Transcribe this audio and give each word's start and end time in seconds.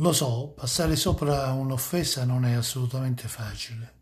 Lo 0.00 0.12
so, 0.12 0.48
passare 0.48 0.94
sopra 0.94 1.52
un'offesa 1.52 2.26
non 2.26 2.44
è 2.44 2.52
assolutamente 2.52 3.28
facile, 3.28 3.94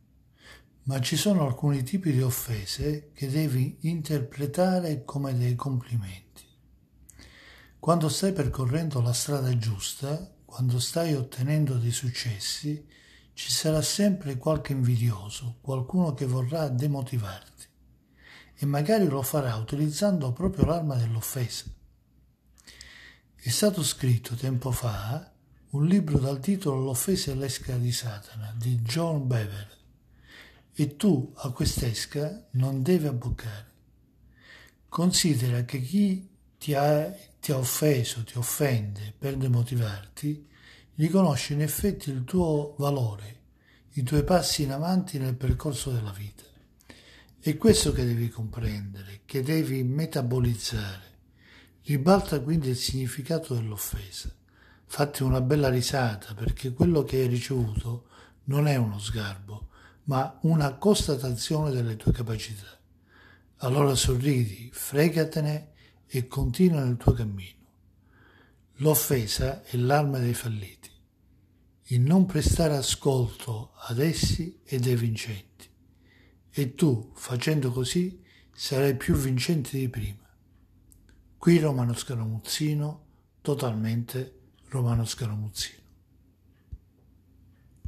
ma 0.85 1.01
ci 1.01 1.17
sono 1.17 1.47
alcuni 1.47 1.85
tipi 1.85 2.11
di 2.11 2.21
offese 2.21 3.13
che 3.13 3.31
devi 3.31 3.79
interpretare 3.83 5.05
come 5.05 5.39
dei 5.39 5.55
complimenti. 5.55 6.45
Quando 7.79 8.09
stai 8.09 8.33
percorrendo 8.33 9.01
la 9.01 9.13
strada 9.13 9.57
giusta, 9.57 10.35
quando 10.45 10.81
stai 10.81 11.15
ottenendo 11.15 11.75
dei 11.75 11.93
successi, 11.93 12.85
ci 13.33 13.53
sarà 13.53 13.81
sempre 13.81 14.37
qualche 14.37 14.73
invidioso, 14.73 15.59
qualcuno 15.61 16.13
che 16.13 16.27
vorrà 16.27 16.67
demotivarti 16.67 17.67
e 18.57 18.67
magari 18.67 19.07
lo 19.07 19.23
farà 19.23 19.55
utilizzando 19.55 20.33
proprio 20.33 20.65
l'arma 20.65 20.97
dell'offesa. 20.97 21.67
È 23.37 23.49
stato 23.49 23.85
scritto 23.85 24.35
tempo 24.35 24.73
fa 24.73 25.34
un 25.75 25.87
libro 25.87 26.19
dal 26.19 26.39
titolo 26.39 26.81
L'offesa 26.81 27.33
e 27.33 27.35
l'esca 27.35 27.77
di 27.77 27.91
Satana 27.91 28.55
di 28.57 28.77
John 28.77 29.27
Bever 29.27 29.77
e 30.73 30.95
tu 30.95 31.33
a 31.39 31.51
quest'esca 31.51 32.47
non 32.53 32.81
devi 32.81 33.09
abboccare. 33.09 33.73
Considera 34.89 35.65
che 35.65 35.81
chi 35.81 36.29
ti 36.59 36.75
ha, 36.75 37.13
ti 37.41 37.51
ha 37.51 37.57
offeso, 37.57 38.23
ti 38.23 38.39
offende 38.39 39.13
per 39.19 39.37
demotivarti, 39.37 40.47
riconosce 40.95 41.55
in 41.55 41.63
effetti 41.63 42.11
il 42.11 42.23
tuo 42.23 42.77
valore, 42.79 43.41
i 43.95 44.05
tuoi 44.05 44.23
passi 44.23 44.63
in 44.63 44.71
avanti 44.71 45.19
nel 45.19 45.35
percorso 45.35 45.91
della 45.91 46.13
vita. 46.13 46.45
È 47.41 47.57
questo 47.57 47.91
che 47.91 48.05
devi 48.05 48.29
comprendere, 48.29 49.23
che 49.25 49.43
devi 49.43 49.83
metabolizzare. 49.83 51.13
Ribalta 51.83 52.41
quindi 52.41 52.69
il 52.69 52.77
significato 52.77 53.55
dell'offesa 53.55 54.43
fatti 54.87 55.23
una 55.23 55.41
bella 55.41 55.69
risata 55.69 56.35
perché 56.35 56.73
quello 56.73 57.03
che 57.03 57.19
hai 57.19 57.27
ricevuto 57.27 58.09
non 58.45 58.67
è 58.67 58.77
uno 58.77 58.99
sgarbo, 58.99 59.69
ma 60.05 60.39
una 60.43 60.75
constatazione 60.75 61.71
delle 61.71 61.97
tue 61.97 62.13
capacità. 62.13 62.79
Allora 63.59 63.95
sorridi, 63.95 64.71
fregatene 64.73 65.73
e 66.07 66.27
continua 66.27 66.85
nel 66.85 66.97
tuo 66.97 67.13
cammino. 67.13 67.63
L'offesa 68.79 69.63
è 69.63 69.77
l'arma 69.77 70.19
dei 70.19 70.35
falliti. 70.35 70.91
Il 71.89 72.01
non 72.01 72.27
prestare 72.27 72.77
ascolto 72.77 73.73
ad 73.77 73.99
essi 73.99 74.61
è 74.65 74.79
dei 74.79 74.97
vincenti. 74.97 75.69
E 76.51 76.75
tu, 76.75 77.13
facendo 77.15 77.71
così, 77.71 78.23
sarai 78.53 78.97
più 78.97 79.15
vincente 79.15 79.79
di 79.79 79.89
prima. 79.89 80.29
Qui 81.37 81.59
Romano 81.59 81.95
Scaramuzzino, 81.95 83.07
totalmente 83.41 84.44
romanovske 84.75 85.27
romucije. 85.27 85.84